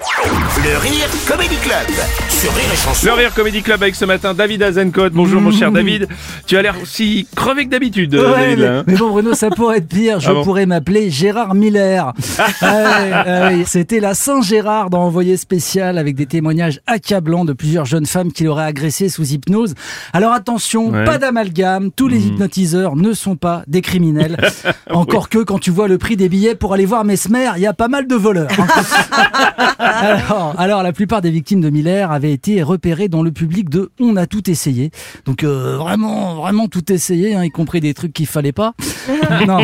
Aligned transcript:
Le 0.00 0.76
Rire 0.78 1.08
Comedy 1.26 1.56
Club 1.56 1.86
sur 2.28 2.52
Rire 2.54 2.64
et 2.70 2.76
Chanson. 2.76 3.06
Le 3.06 3.12
Rire 3.14 3.32
Comedy 3.34 3.62
Club 3.62 3.82
avec 3.82 3.94
ce 3.94 4.04
matin 4.04 4.34
David 4.34 4.62
Azencote. 4.62 5.14
Bonjour 5.14 5.40
mon 5.40 5.50
cher 5.50 5.72
David. 5.72 6.06
Tu 6.46 6.58
as 6.58 6.60
l'air 6.62 6.74
aussi 6.82 7.26
crevé 7.34 7.64
que 7.64 7.70
d'habitude, 7.70 8.14
euh, 8.14 8.30
Ouais, 8.34 8.40
David. 8.56 8.58
mais, 8.58 8.66
hein. 8.66 8.84
mais 8.86 8.94
bon 8.96 9.08
Bruno, 9.08 9.32
ça 9.34 9.48
pourrait 9.48 9.78
être 9.78 9.88
pire. 9.88 10.20
Je 10.20 10.28
Ah 10.28 10.34
bon 10.34 10.44
pourrais 10.44 10.66
m'appeler 10.66 11.10
Gérard 11.10 11.54
Miller. 11.54 12.12
Ah 12.60 12.72
ouais, 12.74 13.10
ah. 13.12 13.50
C'était 13.66 14.00
la 14.00 14.12
Saint-Gérard 14.14 14.90
dans 14.90 15.00
Envoyé 15.02 15.36
spécial 15.38 15.96
avec 15.96 16.14
des 16.14 16.26
témoignages 16.26 16.80
accablants 16.86 17.44
de 17.46 17.52
plusieurs 17.54 17.86
jeunes 17.86 18.06
femmes 18.06 18.32
qui 18.32 18.44
l'auraient 18.44 18.64
agressé 18.64 19.08
sous 19.08 19.24
hypnose. 19.24 19.74
Alors 20.12 20.32
attention, 20.32 20.90
Ouais. 20.90 21.04
pas 21.04 21.16
d'amalgame. 21.18 21.90
Tous 21.90 22.08
les 22.08 22.26
hypnotiseurs 22.26 22.96
ne 22.96 23.12
sont 23.14 23.36
pas 23.36 23.62
des 23.66 23.80
criminels. 23.80 24.36
Encore 24.90 25.28
que 25.30 25.38
quand 25.38 25.58
tu 25.58 25.70
vois 25.70 25.88
le 25.88 25.96
prix 25.96 26.16
des 26.16 26.28
billets 26.28 26.54
pour 26.54 26.74
aller 26.74 26.86
voir 26.86 27.04
Mesmer, 27.04 27.50
il 27.56 27.62
y 27.62 27.66
a 27.66 27.72
pas 27.72 27.88
mal 27.88 28.06
de 28.06 28.14
voleurs. 28.14 28.48
hein. 28.58 29.74
alors, 29.86 30.54
alors, 30.58 30.82
la 30.82 30.92
plupart 30.92 31.20
des 31.22 31.30
victimes 31.30 31.60
de 31.60 31.70
Miller 31.70 32.10
avaient 32.10 32.32
été 32.32 32.62
repérées 32.62 33.08
dans 33.08 33.22
le 33.22 33.30
public 33.32 33.68
de 33.70 33.90
On 34.00 34.16
a 34.16 34.26
tout 34.26 34.50
essayé. 34.50 34.90
Donc 35.24 35.44
euh, 35.44 35.76
vraiment, 35.76 36.34
vraiment 36.36 36.68
tout 36.68 36.92
essayé, 36.92 37.34
hein, 37.34 37.44
y 37.44 37.50
compris 37.50 37.80
des 37.80 37.94
trucs 37.94 38.12
qu'il 38.12 38.26
fallait 38.26 38.52
pas. 38.52 38.74
non. 39.46 39.58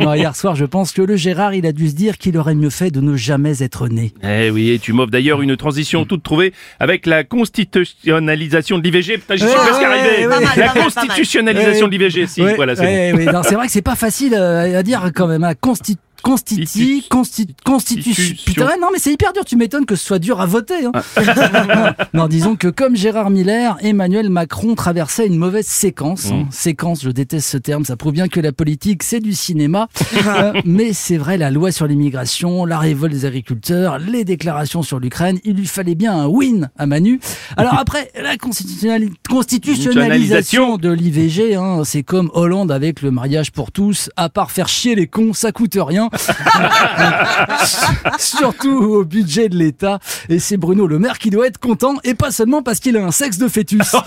non, 0.00 0.14
hier 0.14 0.34
soir, 0.34 0.54
je 0.56 0.64
pense 0.64 0.92
que 0.92 1.02
le 1.02 1.16
Gérard, 1.16 1.54
il 1.54 1.66
a 1.66 1.72
dû 1.72 1.88
se 1.88 1.94
dire 1.94 2.18
qu'il 2.18 2.36
aurait 2.38 2.54
mieux 2.54 2.70
fait 2.70 2.90
de 2.90 3.00
ne 3.00 3.16
jamais 3.16 3.62
être 3.62 3.88
né. 3.88 4.12
Eh 4.22 4.50
oui, 4.50 4.70
et 4.70 4.78
tu 4.78 4.92
m'offres 4.92 5.10
d'ailleurs 5.10 5.42
une 5.42 5.56
transition 5.56 6.04
toute 6.04 6.22
trouvée 6.22 6.52
avec 6.80 7.06
la 7.06 7.24
constitutionnalisation 7.24 8.78
de 8.78 8.82
l'IVG. 8.84 9.18
Putain, 9.18 9.36
j'y 9.36 9.44
suis 9.44 9.48
Ouais, 9.50 9.54
presque 9.56 9.80
ouais, 9.80 9.86
arrivé. 9.86 10.26
ouais, 10.26 10.36
ouais. 10.36 10.44
La 10.56 10.68
constitutionnalisation 10.82 11.86
de 11.88 11.92
l'IVG, 11.92 12.26
si, 12.26 12.42
Ouais, 12.42 12.54
voilà, 12.54 12.76
c'est 12.76 12.82
ouais, 12.82 13.12
ouais, 13.12 13.32
non, 13.32 13.42
c'est 13.42 13.54
vrai 13.54 13.66
que 13.66 13.72
c'est 13.72 13.82
pas 13.82 13.96
facile 13.96 14.34
euh, 14.34 14.78
à 14.78 14.82
dire 14.82 15.10
quand 15.14 15.26
même. 15.26 15.44
À 15.44 15.54
consti 15.54 15.96
Constiti, 16.22 17.04
consti- 17.10 17.46
constitution. 17.64 17.64
Constitution. 17.64 18.44
Putain, 18.46 18.66
ouais, 18.66 18.78
non, 18.80 18.88
mais 18.92 18.98
c'est 18.98 19.12
hyper 19.12 19.32
dur. 19.32 19.44
Tu 19.44 19.56
m'étonnes 19.56 19.86
que 19.86 19.96
ce 19.96 20.04
soit 20.04 20.18
dur 20.18 20.40
à 20.40 20.46
voter. 20.46 20.84
hein. 20.84 20.92
Ah. 21.16 21.94
non, 22.14 22.26
disons 22.28 22.56
que 22.56 22.68
comme 22.68 22.96
Gérard 22.96 23.30
Miller, 23.30 23.76
Emmanuel 23.80 24.28
Macron 24.30 24.74
traversait 24.74 25.26
une 25.26 25.36
mauvaise 25.36 25.66
séquence. 25.66 26.26
hein. 26.32 26.44
Mm. 26.44 26.46
Séquence, 26.50 27.02
je 27.02 27.10
déteste 27.10 27.48
ce 27.48 27.56
terme. 27.58 27.84
Ça 27.84 27.96
prouve 27.96 28.12
bien 28.12 28.28
que 28.28 28.40
la 28.40 28.52
politique, 28.52 29.02
c'est 29.02 29.20
du 29.20 29.32
cinéma. 29.34 29.88
Euh, 30.28 30.52
mais 30.64 30.92
c'est 30.92 31.16
vrai, 31.16 31.38
la 31.38 31.50
loi 31.50 31.70
sur 31.72 31.86
l'immigration, 31.86 32.64
la 32.66 32.78
révolte 32.78 33.12
des 33.14 33.24
agriculteurs, 33.24 33.98
les 33.98 34.24
déclarations 34.24 34.82
sur 34.82 34.98
l'Ukraine, 34.98 35.38
il 35.44 35.54
lui 35.54 35.66
fallait 35.66 35.94
bien 35.94 36.12
un 36.12 36.26
win 36.26 36.68
à 36.76 36.86
Manu. 36.86 37.18
Alors 37.56 37.74
après, 37.78 38.10
la 38.20 38.36
constitutionnali- 38.36 39.10
constitutionnalisation 39.28 40.76
de 40.76 40.90
l'IVG, 40.90 41.54
hein, 41.54 41.82
c'est 41.84 42.02
comme 42.02 42.30
Hollande 42.34 42.70
avec 42.72 43.00
le 43.02 43.10
mariage 43.10 43.52
pour 43.52 43.72
tous. 43.72 44.10
À 44.16 44.28
part 44.28 44.50
faire 44.50 44.68
chier 44.68 44.94
les 44.94 45.06
cons, 45.06 45.32
ça 45.32 45.52
coûte 45.52 45.76
rien. 45.80 46.07
Surtout 48.18 48.68
au 48.70 49.04
budget 49.04 49.48
de 49.48 49.56
l'État. 49.56 49.98
Et 50.28 50.38
c'est 50.38 50.56
Bruno 50.56 50.86
Le 50.86 50.98
Maire 50.98 51.18
qui 51.18 51.30
doit 51.30 51.46
être 51.46 51.58
content, 51.58 51.94
et 52.04 52.14
pas 52.14 52.30
seulement 52.30 52.62
parce 52.62 52.80
qu'il 52.80 52.96
a 52.96 53.04
un 53.04 53.10
sexe 53.10 53.38
de 53.38 53.48
fœtus. 53.48 53.94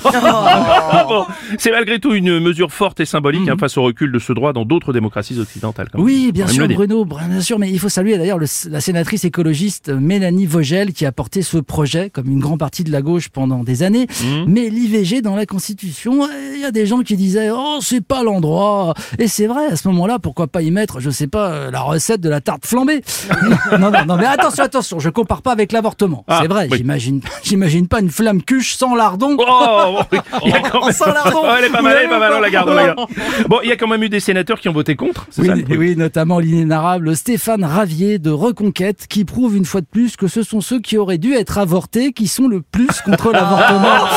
Ah 0.94 1.06
bon, 1.08 1.26
c'est 1.58 1.72
malgré 1.72 2.00
tout 2.00 2.14
une 2.14 2.40
mesure 2.40 2.72
forte 2.72 3.00
et 3.00 3.06
symbolique 3.06 3.48
hein, 3.50 3.56
face 3.60 3.78
au 3.78 3.84
recul 3.84 4.12
de 4.12 4.20
ce 4.20 4.34
droit 4.34 4.54
dans 4.54 4.66
d'autres 4.66 4.94
démocraties 4.94 5.40
occidentales. 5.40 5.88
quand 5.92 5.98
même. 6.00 6.06
Oui, 6.06 6.32
bien 6.34 6.48
sûr. 6.48 6.68
Bruno, 6.68 7.06
bien 7.06 7.42
sûr, 7.42 7.60
mais 7.60 7.70
il 7.72 7.80
faut 7.80 7.90
saluer 7.90 8.18
d'ailleurs 8.18 8.38
le- 8.38 8.48
la 8.70 8.82
sénatrice 8.82 9.24
écologiste 9.24 9.90
Mélanie 9.90 10.46
Vogel 10.46 10.94
qui 10.94 11.06
a 11.06 11.12
porté 11.12 11.42
ce 11.42 11.58
projet, 11.58 12.10
comme 12.10 12.28
une 12.30 12.40
grande 12.40 12.60
partie 12.60 12.84
de 12.84 12.92
la 12.92 13.02
gauche 13.02 13.30
pendant 13.30 13.64
des 13.64 13.84
années. 13.84 14.08
Mhm. 14.24 14.46
Mais 14.48 14.70
l'IVG 14.70 15.22
dans 15.22 15.36
la 15.36 15.46
Constitution, 15.46 16.28
il 16.56 16.62
y 16.62 16.66
a 16.66 16.72
des 16.72 16.86
gens 16.86 17.00
qui 17.02 17.16
disaient 17.16 17.50
oh 17.52 17.80
c'est 17.82 18.04
pas 18.06 18.24
l'endroit. 18.24 18.94
Et 19.20 19.28
c'est 19.28 19.48
vrai, 19.48 19.68
à 19.72 19.76
ce 19.76 19.88
moment-là, 19.90 20.20
pourquoi 20.20 20.48
pas 20.48 20.62
y 20.62 20.72
mettre, 20.72 21.00
je 21.00 21.10
sais 21.10 21.28
pas, 21.28 21.72
la 21.72 21.82
recette 21.92 22.22
de 22.22 22.30
la 22.30 22.42
tarte 22.42 22.66
flambée. 22.66 23.02
non, 23.80 23.92
non, 23.92 24.06
non, 24.08 24.18
mais 24.18 24.26
attention, 24.26 24.64
attention, 24.64 25.00
je 25.00 25.10
compare 25.10 25.42
pas 25.42 25.52
avec 25.52 25.72
l'avortement. 25.72 26.24
Ah, 26.28 26.40
c'est 26.42 26.48
vrai, 26.48 26.68
oui. 26.72 26.78
j'imagine, 26.78 27.22
j'imagine 27.44 27.88
pas 27.88 28.00
une 28.00 28.10
flamme 28.10 28.42
cuche 28.42 28.76
sans 28.76 28.96
lardon. 28.96 29.38
Oh, 29.40 30.00
bon, 30.12 30.20
il 30.46 30.52
y 30.52 30.54
a 30.54 30.62
quand 30.62 30.86
même... 30.86 30.94
Sans 30.94 31.12
lardon. 31.12 31.42
Oh, 31.44 31.48
elle 31.58 31.66
est 31.66 31.70
pas 31.70 31.82
mal, 31.82 31.98
elle 32.00 32.06
est 32.06 32.10
pas 32.10 32.20
mal, 32.20 32.34
on 32.34 32.40
la 32.40 32.50
garde, 32.50 32.70
on 32.70 32.74
la 32.74 32.86
garde. 32.88 33.00
Ouais. 33.00 33.46
Bon, 33.48 33.60
il 33.64 33.70
y 33.70 33.72
a 33.72 33.78
quand 33.78 33.88
même 33.88 34.04
eu 34.04 34.10
des 34.10 34.20
sénateurs 34.20 34.60
qui 34.60 34.70
ont 34.70 34.74
voté 34.74 34.96
contre. 34.96 35.28
Oui, 35.38 35.48
ça, 35.48 35.54
oui, 35.70 35.96
notamment 35.96 36.40
l'inénarrable 36.40 37.16
Stéphane 37.16 37.64
Ravier 37.64 38.20
de 38.20 38.30
Reconquête, 38.30 39.08
qui 39.08 39.26
prouve 39.26 39.56
une 39.56 39.66
fois 39.66 39.82
de 39.82 39.86
plus 39.86 40.16
que 40.16 40.28
ce 40.28 40.44
sont 40.44 40.62
ceux 40.62 40.80
qui 40.80 40.98
auraient 40.98 41.18
dû 41.18 41.34
être 41.34 41.58
avortés 41.58 42.14
qui 42.14 42.28
sont 42.28 42.48
le 42.48 42.62
plus 42.62 43.02
contre 43.02 43.32
l'avortement. 43.34 44.08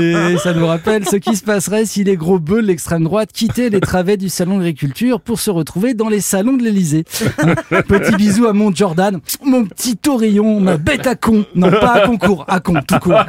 Et 0.00 0.36
ça 0.38 0.52
nous 0.54 0.66
rappelle 0.66 1.06
ce 1.06 1.16
qui 1.16 1.36
se 1.36 1.42
passerait 1.44 1.84
si 1.86 2.04
les 2.04 2.16
gros 2.16 2.38
bœufs 2.38 2.62
de 2.62 2.66
l'extrême 2.66 3.04
droite 3.04 3.30
quittaient 3.32 3.70
les 3.70 3.80
travées 3.80 4.16
du 4.16 4.28
salon 4.28 4.58
d'agriculture 4.58 5.20
pour 5.20 5.40
se 5.40 5.50
retrouver 5.50 5.94
dans 5.94 6.08
les 6.08 6.13
salons 6.20 6.56
de 6.56 6.62
l'Elysée. 6.62 7.04
Petit 7.88 8.16
bisou 8.16 8.46
à 8.46 8.52
mon 8.52 8.74
Jordan, 8.74 9.20
mon 9.44 9.64
petit 9.64 9.96
taurillon, 9.96 10.60
ma 10.60 10.76
bête 10.76 11.06
à 11.06 11.14
con. 11.14 11.44
Non, 11.54 11.70
pas 11.70 11.92
à 11.92 12.06
concours, 12.06 12.44
à 12.48 12.60
con, 12.60 12.74
tout 12.86 12.98
court. 12.98 13.14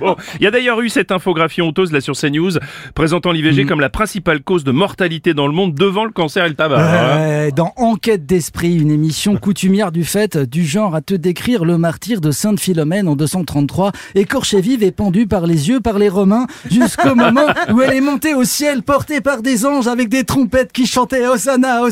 Bon, 0.00 0.14
il 0.38 0.44
y 0.44 0.46
a 0.46 0.50
d'ailleurs 0.50 0.80
eu 0.80 0.88
cette 0.88 1.10
infographie 1.10 1.62
honteuse 1.62 1.92
là 1.92 2.00
sur 2.00 2.14
CNews 2.16 2.52
présentant 2.94 3.30
Mm. 3.30 3.34
l'IVG 3.36 3.66
comme 3.66 3.80
la 3.80 3.90
principale 3.90 4.42
cause 4.42 4.64
de 4.64 4.72
mortalité 4.72 5.34
dans 5.34 5.46
le 5.46 5.52
monde 5.52 5.74
devant 5.74 6.04
le 6.04 6.10
cancer 6.10 6.44
et 6.44 6.48
le 6.48 6.54
tabac. 6.54 6.76
Ouais, 6.76 7.52
dans 7.52 7.72
Enquête 7.76 8.26
d'esprit, 8.26 8.74
une 8.76 8.90
émission 8.90 9.36
coutumière 9.36 9.92
du 9.92 10.04
fait, 10.04 10.36
du 10.36 10.64
genre 10.64 10.94
à 10.94 11.00
te 11.00 11.14
décrire 11.14 11.64
le 11.64 11.78
martyr 11.78 12.20
de 12.20 12.30
Sainte 12.30 12.60
Philomène 12.60 13.08
en 13.08 13.16
233, 13.16 13.92
écorchée 14.14 14.60
vive 14.60 14.82
et 14.82 14.90
pendue 14.92 15.26
par 15.26 15.46
les 15.46 15.68
yeux 15.68 15.80
par 15.80 15.98
les 15.98 16.08
Romains, 16.08 16.46
jusqu'au 16.70 17.14
moment 17.14 17.46
où 17.72 17.80
elle 17.80 17.94
est 17.94 18.00
montée 18.00 18.34
au 18.34 18.44
ciel, 18.44 18.82
portée 18.82 19.20
par 19.20 19.42
des 19.42 19.66
anges 19.66 19.86
avec 19.88 20.08
des 20.08 20.24
trompettes 20.24 20.72
qui 20.72 20.86
chantaient 20.86 21.26
Hosanna, 21.26 21.82
Hosanna. 21.82 21.89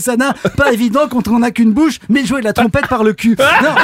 Pas 0.57 0.73
évident 0.73 1.09
quand 1.09 1.29
on 1.29 1.41
n'a 1.41 1.51
qu'une 1.51 1.73
bouche, 1.73 1.99
mais 2.09 2.25
jouer 2.25 2.41
de 2.41 2.45
la 2.45 2.53
trompette 2.53 2.87
par 2.89 3.05
le 3.05 3.13
cul. 3.13 3.37
Non. 3.63 3.75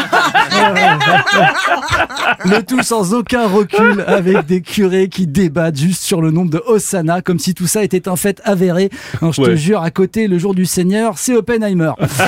Le 2.45 2.63
tout 2.63 2.83
sans 2.83 3.15
aucun 3.15 3.47
recul, 3.47 4.05
avec 4.07 4.47
des 4.47 4.61
curés 4.61 5.09
qui 5.09 5.27
débattent 5.27 5.79
juste 5.79 6.03
sur 6.03 6.21
le 6.21 6.31
nombre 6.31 6.51
de 6.51 6.63
Hosanna, 6.67 7.23
comme 7.23 7.39
si 7.39 7.55
tout 7.55 7.67
ça 7.67 7.83
était 7.83 8.09
un 8.09 8.17
fait 8.17 8.41
avéré. 8.45 8.91
Alors, 9.21 9.33
je 9.33 9.43
te 9.43 9.57
jure, 9.57 9.83
à 9.83 9.91
côté, 9.91 10.29
le 10.29 10.39
jour 10.39 10.55
du 10.55 10.67
Seigneur, 10.67 11.19
c'est 11.19 11.35
Oppenheimer. 11.35 11.93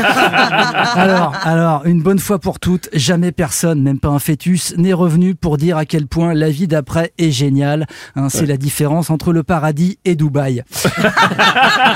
alors, 0.95 1.35
alors, 1.43 1.87
une 1.87 2.03
bonne 2.03 2.19
fois 2.19 2.39
pour 2.39 2.59
toutes, 2.59 2.89
jamais 2.93 3.33
personne, 3.33 3.83
même 3.83 3.99
pas 3.99 4.09
un 4.09 4.19
fœtus, 4.19 4.75
n'est 4.77 4.93
revenu 4.93 5.35
pour 5.35 5.57
dire 5.57 5.77
à 5.77 5.85
quel 5.85 6.07
point 6.07 6.35
la 6.35 6.51
vie 6.51 6.67
d'après 6.67 7.13
est 7.19 7.31
géniale. 7.31 7.87
Hein, 8.15 8.29
c'est 8.29 8.47
la 8.47 8.57
différence 8.57 9.11
entre 9.11 9.33
le 9.33 9.43
paradis 9.43 9.99
et 10.05 10.15
Dubaï. 10.17 10.63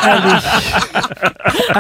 Allez. 0.03 0.31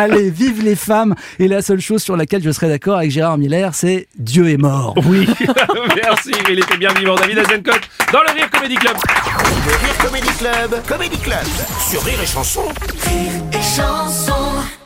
Allez, 0.00 0.30
vive 0.30 0.64
les 0.64 0.76
femmes. 0.76 1.14
Et 1.38 1.46
la 1.46 1.60
seule 1.60 1.80
chose 1.80 2.02
sur 2.02 2.16
laquelle 2.16 2.42
je 2.42 2.50
serais 2.50 2.68
d'accord 2.68 2.96
avec 2.96 3.10
Gérard 3.10 3.36
Miller, 3.36 3.74
c'est 3.74 4.08
Dieu 4.18 4.48
est 4.48 4.56
mort. 4.56 4.94
Oui, 5.04 5.28
merci, 6.02 6.32
il 6.48 6.58
était 6.58 6.78
bien 6.78 6.94
vivant 6.94 7.16
David 7.16 7.40
Azencote 7.40 7.82
dans 8.10 8.22
le 8.22 8.32
Rire 8.32 8.50
Comedy 8.50 8.76
Club. 8.76 8.96
Le 9.66 9.72
Rire 9.72 9.98
Comedy 9.98 10.28
Club, 10.38 10.82
Comedy 10.88 11.18
Club 11.18 11.44
sur 11.90 12.02
Rire 12.02 12.18
et 12.22 12.26
Chanson. 12.26 12.62
Rire 13.04 13.42
et 13.52 13.76
chanson 13.76 14.79